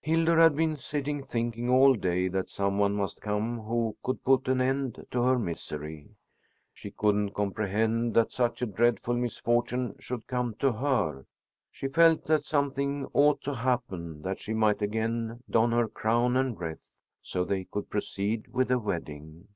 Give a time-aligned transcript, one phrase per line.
[0.00, 4.48] Hildur had been sitting thinking all day that some one must come who could put
[4.48, 6.08] an end to her misery.
[6.74, 11.24] She couldn't comprehend that such a dreadful misfortune should come to her.
[11.70, 16.58] She felt that something ought to happen that she might again don her crown and
[16.58, 19.46] wreath, so they could proceed with the wedding.